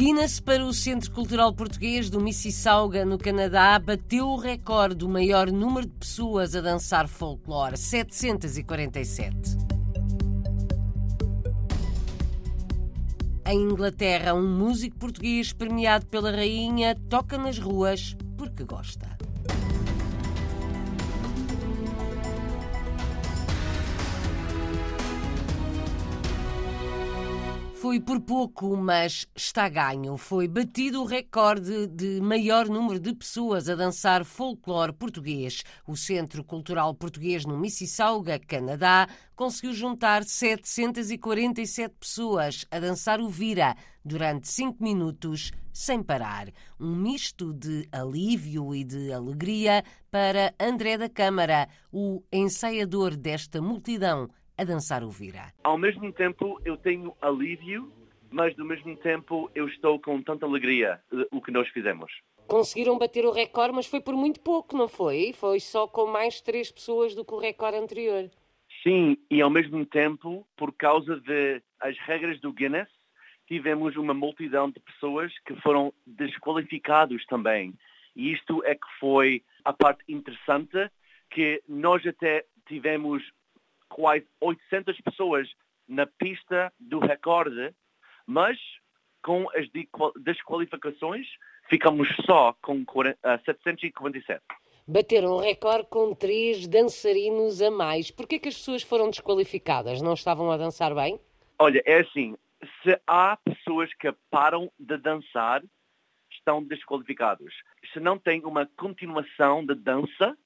Guinness 0.00 0.40
para 0.40 0.64
o 0.64 0.72
Centro 0.72 1.10
Cultural 1.10 1.52
Português 1.52 2.08
do 2.08 2.22
Mississauga, 2.22 3.04
no 3.04 3.18
Canadá, 3.18 3.78
bateu 3.78 4.28
o 4.28 4.38
recorde 4.38 4.94
do 4.94 5.06
maior 5.06 5.52
número 5.52 5.86
de 5.86 5.92
pessoas 5.92 6.56
a 6.56 6.62
dançar 6.62 7.06
folclore, 7.06 7.76
747. 7.76 9.58
Em 13.44 13.60
Inglaterra, 13.60 14.32
um 14.32 14.48
músico 14.48 14.96
português 14.96 15.52
premiado 15.52 16.06
pela 16.06 16.30
rainha 16.30 16.96
toca 17.10 17.36
nas 17.36 17.58
ruas 17.58 18.16
porque 18.38 18.64
gosta. 18.64 19.19
Foi 27.80 27.98
por 27.98 28.20
pouco, 28.20 28.76
mas 28.76 29.26
está 29.34 29.66
ganho. 29.66 30.18
Foi 30.18 30.46
batido 30.46 31.00
o 31.00 31.06
recorde 31.06 31.86
de 31.86 32.20
maior 32.20 32.68
número 32.68 33.00
de 33.00 33.14
pessoas 33.14 33.70
a 33.70 33.74
dançar 33.74 34.22
folclore 34.22 34.92
português. 34.92 35.64
O 35.86 35.96
Centro 35.96 36.44
Cultural 36.44 36.94
Português 36.94 37.46
no 37.46 37.56
Mississauga, 37.56 38.38
Canadá, 38.38 39.08
conseguiu 39.34 39.72
juntar 39.72 40.24
747 40.24 41.94
pessoas 41.98 42.66
a 42.70 42.78
dançar 42.78 43.18
o 43.18 43.30
vira 43.30 43.74
durante 44.04 44.46
5 44.48 44.84
minutos 44.84 45.50
sem 45.72 46.02
parar. 46.02 46.48
Um 46.78 46.94
misto 46.94 47.54
de 47.54 47.88
alívio 47.90 48.74
e 48.74 48.84
de 48.84 49.10
alegria 49.10 49.82
para 50.10 50.52
André 50.60 50.98
da 50.98 51.08
Câmara, 51.08 51.66
o 51.90 52.22
ensaiador 52.30 53.16
desta 53.16 53.62
multidão 53.62 54.28
a 54.60 54.64
dançar 54.64 55.02
o 55.02 55.08
vira. 55.08 55.54
Ao 55.64 55.78
mesmo 55.78 56.12
tempo 56.12 56.60
eu 56.66 56.76
tenho 56.76 57.16
alívio, 57.22 57.90
mas 58.30 58.56
ao 58.58 58.66
mesmo 58.66 58.94
tempo 58.98 59.50
eu 59.54 59.66
estou 59.66 59.98
com 59.98 60.20
tanta 60.22 60.44
alegria 60.44 61.00
eh, 61.10 61.26
o 61.30 61.40
que 61.40 61.50
nós 61.50 61.66
fizemos. 61.68 62.12
Conseguiram 62.46 62.98
bater 62.98 63.24
o 63.24 63.30
recorde, 63.30 63.74
mas 63.74 63.86
foi 63.86 64.02
por 64.02 64.14
muito 64.14 64.40
pouco, 64.40 64.76
não 64.76 64.86
foi? 64.86 65.32
Foi 65.32 65.58
só 65.60 65.88
com 65.88 66.06
mais 66.06 66.42
três 66.42 66.70
pessoas 66.70 67.14
do 67.14 67.24
que 67.24 67.32
o 67.32 67.38
recorde 67.38 67.78
anterior. 67.78 68.30
Sim, 68.82 69.16
e 69.30 69.40
ao 69.40 69.48
mesmo 69.48 69.86
tempo, 69.86 70.46
por 70.56 70.72
causa 70.74 71.18
das 71.20 71.98
regras 72.06 72.38
do 72.40 72.52
Guinness, 72.52 72.88
tivemos 73.48 73.96
uma 73.96 74.12
multidão 74.12 74.70
de 74.70 74.78
pessoas 74.80 75.32
que 75.46 75.54
foram 75.62 75.90
desqualificados 76.06 77.24
também. 77.26 77.72
E 78.14 78.32
isto 78.32 78.62
é 78.64 78.74
que 78.74 78.86
foi 78.98 79.42
a 79.64 79.72
parte 79.72 80.04
interessante, 80.06 80.90
que 81.30 81.62
nós 81.66 82.06
até 82.06 82.44
tivemos 82.66 83.22
quase 84.00 84.26
800 84.40 85.00
pessoas 85.00 85.48
na 85.88 86.06
pista 86.06 86.72
do 86.78 86.98
recorde, 86.98 87.74
mas 88.26 88.58
com 89.22 89.46
as 89.54 89.68
desqualificações 90.16 91.26
ficamos 91.68 92.08
só 92.24 92.54
com 92.62 92.84
747. 93.44 94.42
Ah, 94.48 94.54
Bateram 94.86 95.32
o 95.32 95.40
recorde 95.40 95.86
com 95.88 96.14
três 96.14 96.66
dançarinos 96.66 97.60
a 97.60 97.70
mais. 97.70 98.10
Por 98.10 98.26
que, 98.26 98.38
que 98.38 98.48
as 98.48 98.56
pessoas 98.56 98.82
foram 98.82 99.10
desqualificadas? 99.10 100.00
Não 100.02 100.14
estavam 100.14 100.50
a 100.50 100.56
dançar 100.56 100.94
bem? 100.94 101.20
Olha, 101.58 101.82
é 101.84 102.00
assim, 102.00 102.36
se 102.82 102.98
há 103.06 103.36
pessoas 103.36 103.92
que 103.94 104.12
param 104.30 104.72
de 104.78 104.96
dançar, 104.96 105.62
estão 106.32 106.62
desqualificados. 106.62 107.54
Se 107.92 108.00
não 108.00 108.18
tem 108.18 108.44
uma 108.44 108.66
continuação 108.76 109.64
de 109.64 109.74
dança, 109.74 110.36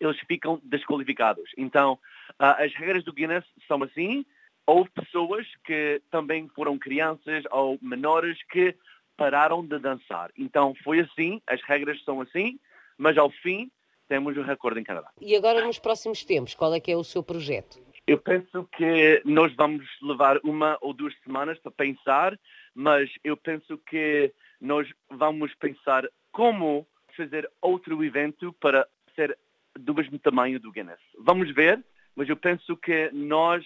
eles 0.00 0.18
ficam 0.26 0.60
desqualificados. 0.64 1.50
Então, 1.56 1.98
as 2.38 2.74
regras 2.74 3.04
do 3.04 3.12
Guinness 3.12 3.44
são 3.66 3.82
assim. 3.82 4.24
Houve 4.66 4.90
pessoas 4.90 5.46
que 5.64 6.00
também 6.10 6.48
foram 6.48 6.78
crianças 6.78 7.44
ou 7.50 7.78
menores 7.82 8.38
que 8.50 8.74
pararam 9.16 9.64
de 9.64 9.78
dançar. 9.78 10.30
Então, 10.36 10.74
foi 10.82 11.00
assim, 11.00 11.40
as 11.46 11.60
regras 11.62 12.02
são 12.04 12.20
assim, 12.20 12.58
mas 12.96 13.18
ao 13.18 13.30
fim 13.30 13.70
temos 14.08 14.36
o 14.36 14.42
recorde 14.42 14.80
em 14.80 14.84
Canadá. 14.84 15.10
E 15.20 15.34
agora, 15.34 15.64
nos 15.64 15.78
próximos 15.78 16.24
tempos, 16.24 16.54
qual 16.54 16.74
é 16.74 16.80
que 16.80 16.92
é 16.92 16.96
o 16.96 17.04
seu 17.04 17.22
projeto? 17.22 17.80
Eu 18.06 18.18
penso 18.18 18.68
que 18.76 19.22
nós 19.24 19.54
vamos 19.54 19.86
levar 20.02 20.38
uma 20.42 20.76
ou 20.80 20.92
duas 20.92 21.14
semanas 21.22 21.58
para 21.58 21.70
pensar, 21.70 22.38
mas 22.74 23.10
eu 23.22 23.36
penso 23.36 23.78
que 23.78 24.32
nós 24.60 24.88
vamos 25.08 25.54
pensar 25.54 26.08
como 26.32 26.86
fazer 27.16 27.48
outro 27.60 28.02
evento 28.04 28.52
para 28.54 28.88
ser 29.14 29.38
do 29.78 29.94
mesmo 29.94 30.18
tamanho 30.18 30.58
do 30.58 30.72
Guinness. 30.72 31.00
Vamos 31.18 31.50
ver, 31.54 31.82
mas 32.16 32.28
eu 32.28 32.36
penso 32.36 32.76
que 32.76 33.10
nós 33.12 33.64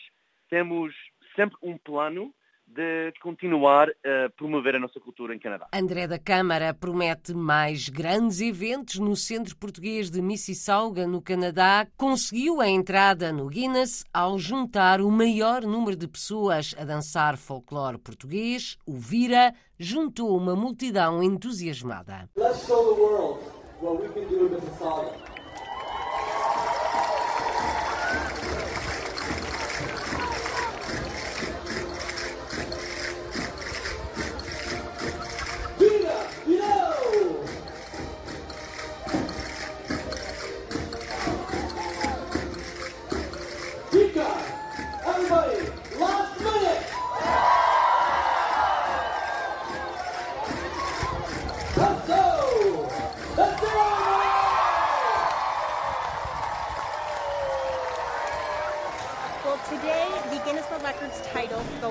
temos 0.49 0.95
sempre 1.35 1.57
um 1.63 1.77
plano 1.79 2.33
de 2.67 3.13
continuar 3.23 3.89
a 3.89 4.29
promover 4.37 4.75
a 4.75 4.81
nossa 4.81 4.99
cultura 4.99 5.35
em 5.35 5.39
Canadá. 5.39 5.69
André 5.73 6.09
da 6.09 6.19
Câmara 6.19 6.75
promete 6.75 7.33
mais 7.33 7.89
grandes 7.89 8.41
eventos 8.41 8.99
no 8.99 9.15
Centro 9.15 9.57
Português 9.57 10.11
de 10.11 10.21
Mississauga, 10.21 11.07
no 11.07 11.23
Canadá. 11.23 11.87
Conseguiu 11.97 12.61
a 12.61 12.69
entrada 12.69 13.33
no 13.33 13.47
Guinness 13.47 14.05
ao 14.13 14.37
juntar 14.37 15.01
o 15.01 15.11
maior 15.11 15.63
número 15.63 15.97
de 15.97 16.09
pessoas 16.09 16.75
a 16.77 16.85
dançar 16.85 17.37
folclore 17.37 17.99
português. 17.99 18.77
O 18.85 18.99
Vira 18.99 19.55
juntou 19.79 20.37
uma 20.37 20.57
multidão 20.57 21.23
entusiasmada. 21.23 22.29
Let's 22.37 22.67
show 22.67 22.95
the 22.95 23.01
world 23.01 23.45
what 23.81 24.03
we 24.03 24.09
can 24.09 24.29
do 24.29 24.47
in 24.47 24.51
Mississauga. 24.51 25.26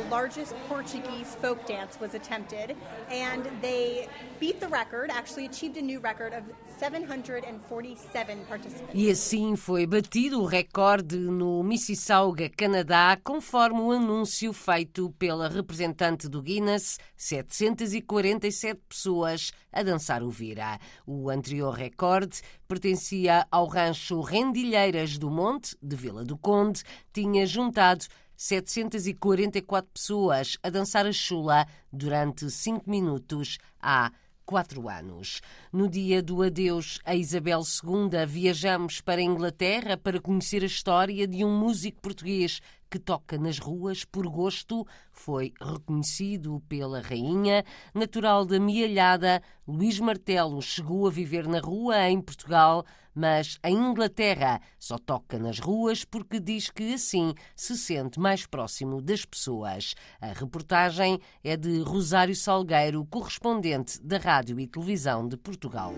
Largest 0.09 0.55
Portuguese 0.67 1.35
folk 1.41 1.65
dance 1.67 1.99
was 1.99 2.13
attempted, 2.15 2.75
and 3.09 3.43
they 3.61 4.07
beat 4.39 4.59
the 4.59 4.67
record, 4.67 5.09
actually 5.11 5.45
achieved 5.45 5.77
a 5.77 5.81
new 5.81 5.99
record 5.99 6.33
of 6.33 6.43
747 6.77 8.45
participants. 8.47 8.93
E 8.93 9.09
assim 9.09 9.55
foi 9.55 9.85
batido 9.85 10.41
o 10.41 10.45
recorde 10.45 11.17
no 11.17 11.63
Mississauga, 11.63 12.49
Canadá, 12.49 13.17
conforme 13.23 13.79
o 13.81 13.91
anúncio 13.91 14.51
feito 14.53 15.09
pela 15.17 15.47
representante 15.47 16.27
do 16.27 16.41
Guinness, 16.41 16.97
747 17.15 18.79
pessoas 18.87 19.51
a 19.71 19.83
dançar 19.83 20.23
o 20.23 20.29
vira. 20.29 20.79
O 21.05 21.29
anterior 21.29 21.73
recorde 21.73 22.41
pertencia 22.67 23.45
ao 23.51 23.67
rancho 23.67 24.21
Rendilheiras 24.21 25.17
do 25.17 25.29
Monte, 25.29 25.77
de 25.81 25.95
Vila 25.95 26.23
do 26.23 26.37
Conde, 26.37 26.83
tinha 27.13 27.45
juntado 27.45 28.05
744 28.37 29.89
pessoas 29.93 30.57
a 30.61 30.69
dançar 30.69 31.05
a 31.05 31.11
chula 31.11 31.65
durante 31.91 32.49
5 32.49 32.89
minutos 32.89 33.57
há 33.81 34.11
quatro 34.45 34.87
anos. 34.87 35.41
No 35.73 35.89
dia 35.89 36.21
do 36.21 36.43
adeus 36.43 36.99
a 37.03 37.15
Isabel 37.15 37.61
II, 37.61 38.25
viajamos 38.27 39.01
para 39.01 39.19
a 39.19 39.23
Inglaterra 39.23 39.97
para 39.97 40.21
conhecer 40.21 40.61
a 40.61 40.67
história 40.67 41.27
de 41.27 41.43
um 41.43 41.57
músico 41.57 41.99
português 42.01 42.61
que 42.89 42.99
toca 42.99 43.37
nas 43.37 43.57
ruas 43.57 44.05
por 44.05 44.27
gosto, 44.27 44.85
foi 45.11 45.51
reconhecido 45.59 46.61
pela 46.69 47.01
rainha. 47.01 47.65
Natural 47.93 48.45
da 48.45 48.59
Mialhada, 48.59 49.41
Luís 49.67 49.99
Martelo 49.99 50.61
chegou 50.61 51.07
a 51.07 51.11
viver 51.11 51.47
na 51.47 51.59
rua 51.59 52.09
em 52.09 52.21
Portugal, 52.21 52.85
mas 53.15 53.57
em 53.63 53.75
Inglaterra 53.75 54.59
só 54.77 54.97
toca 54.97 55.39
nas 55.39 55.57
ruas 55.57 56.03
porque 56.03 56.39
diz 56.39 56.69
que 56.69 56.93
assim 56.93 57.33
se 57.55 57.77
sente 57.77 58.19
mais 58.19 58.45
próximo 58.45 59.01
das 59.01 59.23
pessoas. 59.23 59.95
A 60.19 60.27
reportagem 60.27 61.19
é 61.43 61.55
de 61.55 61.79
Rosário 61.81 62.35
Salgueiro, 62.35 63.05
correspondente 63.05 64.01
da 64.03 64.17
Rádio 64.17 64.59
e 64.59 64.67
Televisão 64.67 65.27
de 65.27 65.37
Portugal. 65.37 65.93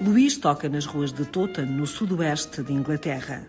Luís 0.00 0.38
toca 0.38 0.68
nas 0.68 0.86
ruas 0.86 1.12
de 1.12 1.24
Totten, 1.24 1.66
no 1.66 1.86
sudoeste 1.86 2.62
de 2.62 2.72
Inglaterra. 2.72 3.48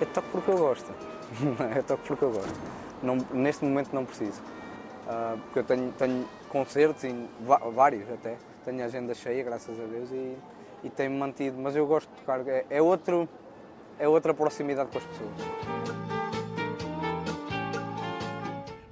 Eu 0.00 0.06
toco 0.06 0.28
porque 0.32 0.50
eu 0.50 0.56
gosto. 0.56 0.94
eu 1.76 1.82
toco 1.82 2.02
porque 2.06 2.24
eu 2.24 2.30
gosto. 2.30 2.60
Não, 3.02 3.16
neste 3.34 3.64
momento 3.64 3.92
não 3.92 4.04
preciso. 4.06 4.40
Uh, 5.06 5.38
porque 5.38 5.58
eu 5.58 5.64
tenho, 5.64 5.92
tenho 5.92 6.28
concertos, 6.48 7.04
em, 7.04 7.28
vários 7.74 8.08
até. 8.10 8.36
Tenho 8.64 8.84
agenda 8.84 9.14
cheia, 9.14 9.42
graças 9.42 9.78
a 9.78 9.84
Deus, 9.84 10.10
e, 10.12 10.36
e 10.84 10.90
tenho-me 10.90 11.18
mantido. 11.18 11.58
Mas 11.58 11.74
eu 11.74 11.86
gosto 11.86 12.08
de 12.10 12.16
tocar. 12.16 12.46
É, 12.46 12.64
é 12.70 12.80
outro, 12.80 13.28
é 13.98 14.06
outra 14.06 14.32
proximidade 14.32 14.90
com 14.90 14.98
as 14.98 15.04
pessoas. 15.04 15.30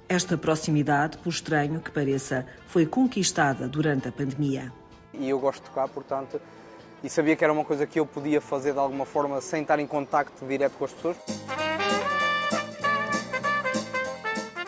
Esta 0.09 0.37
proximidade, 0.37 1.17
por 1.19 1.29
estranho 1.29 1.79
que 1.79 1.89
pareça, 1.89 2.45
foi 2.67 2.85
conquistada 2.85 3.65
durante 3.65 4.09
a 4.09 4.11
pandemia. 4.11 4.73
E 5.13 5.29
eu 5.29 5.39
gosto 5.39 5.63
de 5.63 5.69
tocar, 5.69 5.87
portanto, 5.87 6.41
e 7.01 7.09
sabia 7.09 7.33
que 7.35 7.43
era 7.43 7.53
uma 7.53 7.63
coisa 7.63 7.87
que 7.87 7.97
eu 7.97 8.05
podia 8.05 8.41
fazer 8.41 8.73
de 8.73 8.79
alguma 8.79 9.05
forma 9.05 9.39
sem 9.39 9.61
estar 9.61 9.79
em 9.79 9.87
contacto 9.87 10.45
direto 10.45 10.73
com 10.77 10.83
as 10.83 10.91
pessoas. 10.91 11.17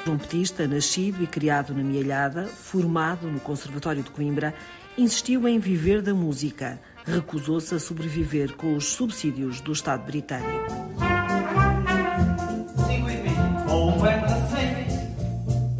Trompetista, 0.03 0.67
nascido 0.67 1.23
e 1.23 1.27
criado 1.27 1.73
na 1.73 1.81
Mialhada, 1.81 2.45
formado 2.45 3.27
no 3.27 3.39
Conservatório 3.39 4.03
de 4.03 4.09
Coimbra, 4.09 4.53
insistiu 4.97 5.47
em 5.47 5.59
viver 5.59 6.01
da 6.01 6.13
música. 6.13 6.79
Recusou-se 7.05 7.73
a 7.73 7.79
sobreviver 7.79 8.55
com 8.55 8.75
os 8.75 8.85
subsídios 8.85 9.61
do 9.61 9.71
Estado 9.71 10.03
britânico. 10.05 10.73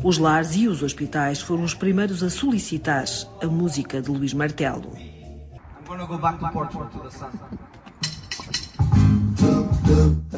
Os 0.04 0.18
lares 0.18 0.56
e 0.56 0.68
os 0.68 0.84
hospitais 0.84 1.42
foram 1.42 1.64
os 1.64 1.74
primeiros 1.74 2.24
a 2.24 2.30
solicitar 2.30 3.06
a 3.42 3.48
música 3.48 4.02
de 4.02 4.10
Luís 4.10 4.34
Martelo. 4.34 4.92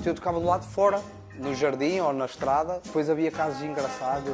Eu 0.05 0.13
tocava 0.13 0.39
do 0.39 0.45
lado 0.45 0.61
de 0.61 0.67
fora, 0.67 1.01
no 1.39 1.53
jardim 1.55 1.99
ou 1.99 2.13
na 2.13 2.25
estrada. 2.25 2.79
Depois 2.83 3.09
havia 3.09 3.31
casos 3.31 3.61
engraçados. 3.61 4.33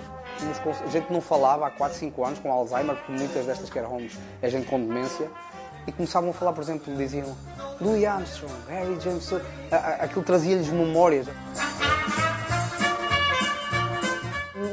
A 0.84 0.90
gente 0.90 1.12
não 1.12 1.22
falava 1.22 1.68
há 1.68 1.72
4, 1.72 1.98
5 1.98 2.26
anos 2.26 2.40
com 2.40 2.52
Alzheimer, 2.52 2.96
porque 2.96 3.12
muitas 3.12 3.46
destas 3.46 3.70
care 3.70 3.86
homes 3.86 4.18
é 4.42 4.50
gente 4.50 4.68
com 4.68 4.80
demência. 4.80 5.30
E 5.88 5.92
começavam 5.92 6.30
a 6.30 6.34
falar, 6.34 6.54
por 6.54 6.62
exemplo, 6.62 6.96
diziam 6.96 7.36
Louis 7.80 8.06
Armstrong, 8.06 8.54
Harry 8.70 9.00
James, 9.02 9.28
aquilo 10.00 10.24
trazia-lhes 10.24 10.70
memórias. 10.70 11.28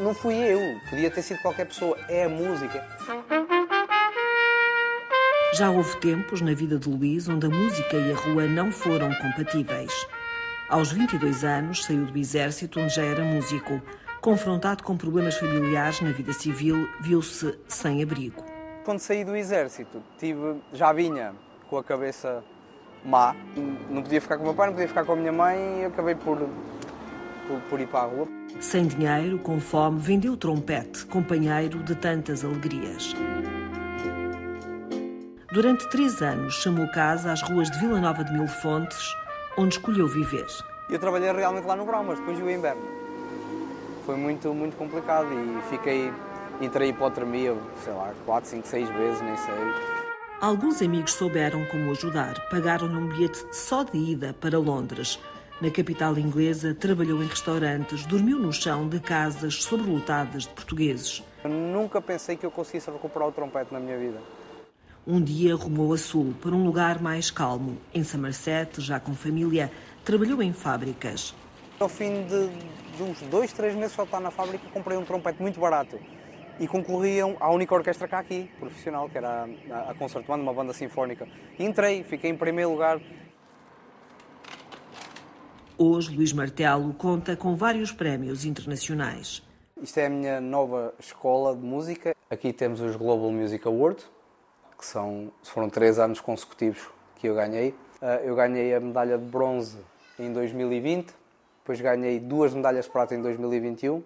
Não 0.02 0.14
fui 0.14 0.34
eu, 0.34 0.60
podia 0.90 1.10
ter 1.10 1.22
sido 1.22 1.40
qualquer 1.40 1.66
pessoa, 1.66 1.96
é 2.08 2.24
a 2.24 2.28
música. 2.28 2.86
Já 5.54 5.70
houve 5.70 5.96
tempos 5.96 6.42
na 6.42 6.52
vida 6.52 6.78
de 6.78 6.88
Luís 6.88 7.26
onde 7.26 7.46
a 7.46 7.50
música 7.50 7.96
e 7.96 8.12
a 8.12 8.16
rua 8.16 8.46
não 8.46 8.70
foram 8.70 9.08
compatíveis. 9.14 9.90
Aos 10.68 10.92
22 10.92 11.44
anos, 11.44 11.82
saiu 11.82 12.04
do 12.04 12.18
exército, 12.18 12.78
onde 12.78 12.94
já 12.94 13.02
era 13.02 13.24
músico. 13.24 13.80
Confrontado 14.20 14.84
com 14.84 14.98
problemas 14.98 15.38
familiares 15.38 16.02
na 16.02 16.10
vida 16.10 16.34
civil, 16.34 16.86
viu-se 17.00 17.58
sem 17.66 18.02
abrigo. 18.02 18.44
Quando 18.84 18.98
saí 18.98 19.24
do 19.24 19.34
exército, 19.34 20.02
tive, 20.18 20.56
já 20.74 20.92
vinha 20.92 21.32
com 21.70 21.78
a 21.78 21.84
cabeça 21.84 22.44
má. 23.02 23.34
Não 23.88 24.02
podia 24.02 24.20
ficar 24.20 24.36
com 24.36 24.42
o 24.42 24.46
meu 24.46 24.54
pai, 24.54 24.66
não 24.66 24.74
podia 24.74 24.88
ficar 24.88 25.06
com 25.06 25.12
a 25.12 25.16
minha 25.16 25.32
mãe 25.32 25.80
e 25.80 25.84
acabei 25.86 26.14
por, 26.14 26.36
por, 27.46 27.60
por 27.70 27.80
ir 27.80 27.88
para 27.88 28.00
a 28.00 28.04
rua. 28.04 28.28
Sem 28.60 28.86
dinheiro, 28.88 29.38
com 29.38 29.58
fome, 29.58 29.98
vendeu 29.98 30.34
o 30.34 30.36
trompete, 30.36 31.06
companheiro 31.06 31.82
de 31.82 31.94
tantas 31.94 32.44
alegrias. 32.44 33.14
Durante 35.50 35.88
três 35.88 36.20
anos, 36.20 36.56
chamou 36.56 36.86
casa 36.88 37.32
às 37.32 37.40
ruas 37.40 37.70
de 37.70 37.78
Vila 37.78 37.98
Nova 37.98 38.22
de 38.22 38.32
Mil 38.34 38.46
Fontes, 38.46 39.16
onde 39.58 39.74
escolheu 39.74 40.06
viver. 40.06 40.46
Eu 40.88 40.98
trabalhei 40.98 41.30
realmente 41.32 41.66
lá 41.66 41.76
no 41.76 41.84
verão, 41.84 42.04
mas 42.04 42.18
depois 42.18 42.38
o 42.40 42.48
inverno. 42.48 42.80
Foi 44.06 44.16
muito, 44.16 44.54
muito 44.54 44.76
complicado 44.76 45.28
e 45.32 45.68
fiquei, 45.68 46.10
entrei 46.60 46.90
hipotermia, 46.90 47.54
sei 47.84 47.92
lá, 47.92 48.14
4, 48.24 48.48
5, 48.48 48.66
6 48.66 48.88
vezes, 48.90 49.20
nem 49.20 49.36
sei. 49.36 49.54
Alguns 50.40 50.80
amigos 50.80 51.12
souberam 51.12 51.64
como 51.66 51.90
ajudar. 51.90 52.48
Pagaram-lhe 52.48 52.96
um 52.96 53.08
bilhete 53.08 53.44
só 53.50 53.82
de 53.82 53.98
ida 53.98 54.34
para 54.40 54.58
Londres. 54.58 55.18
Na 55.60 55.70
capital 55.72 56.16
inglesa, 56.16 56.72
trabalhou 56.72 57.20
em 57.20 57.26
restaurantes, 57.26 58.06
dormiu 58.06 58.38
no 58.38 58.52
chão 58.52 58.88
de 58.88 59.00
casas 59.00 59.64
sobrelotadas 59.64 60.44
de 60.44 60.50
portugueses. 60.50 61.24
Eu 61.42 61.50
nunca 61.50 62.00
pensei 62.00 62.36
que 62.36 62.46
eu 62.46 62.50
conseguisse 62.52 62.88
recuperar 62.88 63.28
o 63.28 63.32
trompete 63.32 63.72
na 63.72 63.80
minha 63.80 63.98
vida. 63.98 64.18
Um 65.10 65.22
dia 65.22 65.56
rumou 65.56 65.94
a 65.94 65.96
sul, 65.96 66.34
para 66.38 66.50
um 66.50 66.62
lugar 66.66 67.00
mais 67.00 67.30
calmo. 67.30 67.78
Em 67.94 68.04
Somerset, 68.04 68.78
já 68.82 69.00
com 69.00 69.14
família, 69.14 69.72
trabalhou 70.04 70.42
em 70.42 70.52
fábricas. 70.52 71.34
Ao 71.80 71.88
fim 71.88 72.26
de, 72.26 72.48
de 72.94 73.02
uns 73.02 73.22
dois, 73.22 73.50
três 73.50 73.74
meses 73.74 73.92
só 73.92 74.02
estar 74.02 74.20
na 74.20 74.30
fábrica, 74.30 74.68
comprei 74.68 74.98
um 74.98 75.06
trompete 75.06 75.40
muito 75.40 75.58
barato 75.58 75.98
e 76.60 76.68
concorriam 76.68 77.38
à 77.40 77.50
única 77.50 77.74
orquestra 77.74 78.06
cá 78.06 78.18
aqui, 78.18 78.50
profissional, 78.58 79.08
que 79.08 79.16
era 79.16 79.48
a, 79.70 79.92
a 79.92 79.94
Concertman, 79.94 80.42
uma 80.42 80.52
banda 80.52 80.74
sinfónica. 80.74 81.26
E 81.58 81.64
entrei, 81.64 82.04
fiquei 82.04 82.30
em 82.30 82.36
primeiro 82.36 82.72
lugar. 82.72 83.00
Hoje, 85.78 86.14
Luís 86.14 86.34
Martelo 86.34 86.92
conta 86.92 87.34
com 87.34 87.56
vários 87.56 87.90
prémios 87.90 88.44
internacionais. 88.44 89.42
Isto 89.80 90.00
é 90.00 90.06
a 90.06 90.10
minha 90.10 90.38
nova 90.38 90.92
escola 91.00 91.56
de 91.56 91.64
música. 91.64 92.14
Aqui 92.28 92.52
temos 92.52 92.82
os 92.82 92.94
Global 92.94 93.32
Music 93.32 93.66
Awards, 93.66 94.06
que 94.78 94.86
são, 94.86 95.32
foram 95.42 95.68
três 95.68 95.98
anos 95.98 96.20
consecutivos 96.20 96.86
que 97.16 97.28
eu 97.28 97.34
ganhei. 97.34 97.74
Ah, 98.00 98.20
eu 98.22 98.36
ganhei 98.36 98.74
a 98.74 98.80
medalha 98.80 99.18
de 99.18 99.24
bronze 99.24 99.78
em 100.18 100.32
2020, 100.32 101.12
depois 101.60 101.80
ganhei 101.80 102.20
duas 102.20 102.54
medalhas 102.54 102.84
de 102.84 102.90
prata 102.90 103.14
em 103.14 103.20
2021 103.20 104.02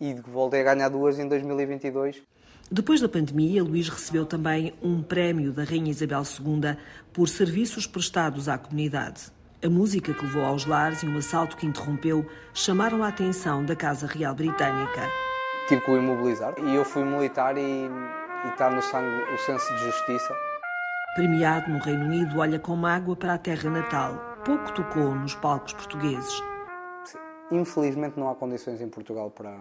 e 0.00 0.14
voltei 0.14 0.60
a 0.60 0.74
ganhar 0.74 0.88
duas 0.88 1.18
em 1.18 1.26
2022. 1.28 2.22
Depois 2.70 3.00
da 3.00 3.08
pandemia, 3.08 3.62
Luís 3.62 3.88
recebeu 3.88 4.24
também 4.24 4.72
um 4.82 5.02
prémio 5.02 5.52
da 5.52 5.64
Rainha 5.64 5.90
Isabel 5.90 6.22
II 6.22 6.76
por 7.12 7.28
serviços 7.28 7.86
prestados 7.86 8.48
à 8.48 8.56
comunidade. 8.56 9.30
A 9.62 9.68
música 9.68 10.14
que 10.14 10.24
levou 10.24 10.44
aos 10.44 10.66
lares 10.66 11.02
e 11.02 11.06
um 11.06 11.16
assalto 11.18 11.56
que 11.56 11.66
interrompeu 11.66 12.26
chamaram 12.52 13.02
a 13.02 13.08
atenção 13.08 13.64
da 13.64 13.76
Casa 13.76 14.06
Real 14.06 14.34
Britânica. 14.34 15.08
Tive 15.68 15.80
que 15.80 15.90
o 15.90 15.96
imobilizar 15.96 16.54
e 16.58 16.74
eu 16.74 16.84
fui 16.84 17.04
militar 17.04 17.56
e 17.56 17.88
e 18.44 18.48
está 18.48 18.70
no 18.70 18.82
sangue 18.82 19.22
o 19.32 19.38
senso 19.38 19.74
de 19.74 19.84
justiça. 19.84 20.34
Premiado 21.14 21.70
no 21.70 21.78
Reino 21.78 22.04
Unido, 22.04 22.38
olha 22.38 22.58
com 22.58 22.74
mágoa 22.74 23.14
para 23.14 23.34
a 23.34 23.38
terra 23.38 23.70
natal. 23.70 24.18
Pouco 24.44 24.72
tocou 24.72 25.14
nos 25.14 25.34
palcos 25.34 25.72
portugueses. 25.72 26.42
Infelizmente 27.50 28.18
não 28.18 28.28
há 28.28 28.34
condições 28.34 28.80
em 28.80 28.88
Portugal 28.88 29.30
para, 29.30 29.56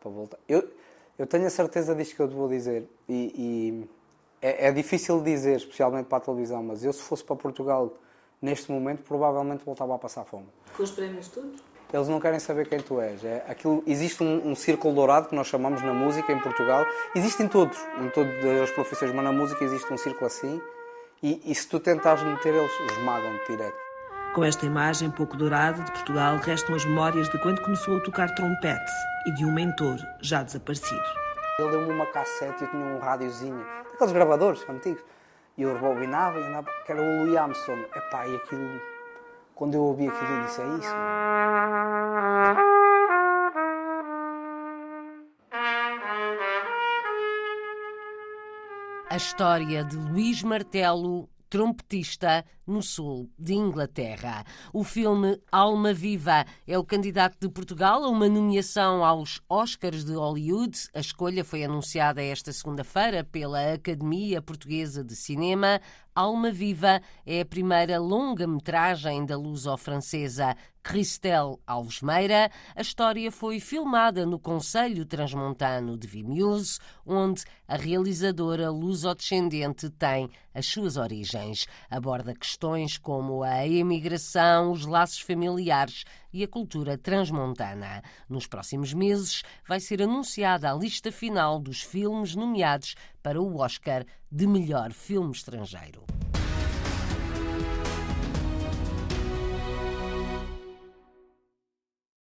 para 0.00 0.10
voltar. 0.10 0.38
Eu, 0.48 0.68
eu 1.18 1.26
tenho 1.26 1.46
a 1.46 1.50
certeza 1.50 1.94
disto 1.94 2.16
que 2.16 2.22
eu 2.22 2.28
te 2.28 2.34
vou 2.34 2.48
dizer 2.48 2.88
e, 3.08 3.32
e 3.36 3.90
é, 4.40 4.68
é, 4.68 4.72
difícil 4.72 5.20
dizer, 5.22 5.56
especialmente 5.56 6.06
para 6.06 6.18
a 6.18 6.20
televisão, 6.20 6.62
mas 6.62 6.84
eu 6.84 6.92
se 6.92 7.02
fosse 7.02 7.22
para 7.22 7.36
Portugal 7.36 7.92
neste 8.40 8.70
momento 8.70 9.02
provavelmente 9.02 9.64
voltava 9.64 9.94
a 9.94 9.98
passar 9.98 10.24
fome. 10.24 10.46
Com 10.76 10.82
os 10.82 10.90
prémios 10.90 11.28
todos? 11.28 11.62
Eles 11.94 12.08
não 12.08 12.18
querem 12.18 12.40
saber 12.40 12.68
quem 12.68 12.80
tu 12.80 13.00
és. 13.00 13.24
É, 13.24 13.44
aquilo, 13.48 13.82
existe 13.86 14.22
um, 14.22 14.50
um, 14.50 14.54
círculo 14.56 14.92
dourado 14.92 15.28
que 15.28 15.34
nós 15.34 15.46
chamamos 15.46 15.80
na 15.80 15.94
música 15.94 16.32
em 16.32 16.40
Portugal. 16.40 16.84
Existe 17.14 17.44
em 17.44 17.48
todos, 17.48 17.78
em 18.00 18.08
todas 18.08 18.62
as 18.62 18.70
profissões, 18.70 19.14
mas 19.14 19.24
na 19.24 19.30
música 19.30 19.62
existe 19.62 19.92
um 19.92 19.96
círculo 19.96 20.26
assim. 20.26 20.60
E, 21.22 21.40
e 21.44 21.54
se 21.54 21.68
tu 21.68 21.78
tentares 21.78 22.22
meter, 22.24 22.52
eles 22.52 22.72
esmagam-te 22.90 23.52
direto. 23.52 23.76
Com 24.34 24.42
esta 24.42 24.66
imagem 24.66 25.08
pouco 25.08 25.36
dourada 25.36 25.84
de 25.84 25.92
Portugal, 25.92 26.36
restam 26.38 26.74
as 26.74 26.84
memórias 26.84 27.28
de 27.28 27.38
quando 27.38 27.62
começou 27.62 27.96
a 27.98 28.00
tocar 28.00 28.34
trompete 28.34 28.92
e 29.26 29.30
de 29.30 29.44
um 29.44 29.52
mentor 29.52 29.96
já 30.20 30.42
desaparecido. 30.42 31.04
Ele 31.60 31.70
deu-me 31.70 31.92
uma 31.92 32.06
cassete 32.06 32.60
e 32.60 32.64
eu 32.64 32.70
tinha 32.70 32.84
um 32.84 32.98
rádiozinho, 32.98 33.64
aqueles 33.94 34.12
gravadores 34.12 34.68
antigos. 34.68 35.02
E 35.56 35.62
eu 35.62 35.72
rebobinava 35.72 36.40
e 36.40 36.42
andava, 36.42 36.68
que 36.84 36.90
era 36.90 37.00
o 37.00 37.18
Louis 37.18 37.36
Armstrong. 37.36 37.86
Epá, 37.94 38.26
e 38.26 38.34
aquilo 38.34 38.80
quando 39.54 39.74
eu 39.74 39.82
ouvi 39.82 40.08
aquilo, 40.08 40.30
eu 40.30 40.44
disse: 40.44 40.60
É 40.60 40.66
isso. 40.78 40.94
A 49.08 49.16
história 49.16 49.84
de 49.84 49.96
Luís 49.96 50.42
Martelo 50.42 51.28
trompetista 51.48 52.44
no 52.66 52.82
sul 52.82 53.30
de 53.38 53.54
Inglaterra. 53.54 54.44
O 54.72 54.82
filme 54.82 55.40
Alma 55.52 55.92
Viva 55.92 56.44
é 56.66 56.78
o 56.78 56.84
candidato 56.84 57.36
de 57.40 57.48
Portugal 57.48 58.02
a 58.02 58.08
uma 58.08 58.28
nomeação 58.28 59.04
aos 59.04 59.40
Oscars 59.48 60.04
de 60.04 60.14
Hollywood. 60.14 60.76
A 60.94 61.00
escolha 61.00 61.44
foi 61.44 61.64
anunciada 61.64 62.22
esta 62.22 62.52
segunda-feira 62.52 63.24
pela 63.24 63.74
Academia 63.74 64.42
Portuguesa 64.42 65.04
de 65.04 65.14
Cinema. 65.14 65.80
Alma 66.14 66.50
Viva 66.50 67.02
é 67.26 67.40
a 67.40 67.46
primeira 67.46 67.98
longa-metragem 67.98 69.26
da 69.26 69.36
luso-francesa 69.36 70.56
Christelle 70.84 71.56
Alves 71.66 72.02
Meira. 72.02 72.50
A 72.76 72.82
história 72.82 73.32
foi 73.32 73.58
filmada 73.58 74.26
no 74.26 74.38
Conselho 74.38 75.06
Transmontano 75.06 75.96
de 75.96 76.06
Vimuse, 76.06 76.78
onde 77.06 77.42
a 77.66 77.76
realizadora 77.76 78.70
luso-descendente 78.70 79.88
tem 79.88 80.28
as 80.54 80.66
suas 80.66 80.98
origens. 80.98 81.66
Aborda 81.90 82.34
questões 82.34 82.98
como 82.98 83.42
a 83.42 83.66
emigração, 83.66 84.70
os 84.70 84.84
laços 84.84 85.20
familiares 85.20 86.04
e 86.30 86.44
a 86.44 86.48
cultura 86.48 86.98
transmontana. 86.98 88.02
Nos 88.28 88.46
próximos 88.46 88.92
meses 88.92 89.42
vai 89.66 89.80
ser 89.80 90.02
anunciada 90.02 90.70
a 90.70 90.74
lista 90.74 91.10
final 91.10 91.58
dos 91.58 91.80
filmes 91.80 92.36
nomeados 92.36 92.94
para 93.22 93.40
o 93.40 93.56
Oscar 93.58 94.04
de 94.30 94.46
melhor 94.46 94.92
filme 94.92 95.32
estrangeiro. 95.32 96.04